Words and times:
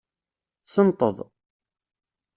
Senteḍ. 0.65 1.17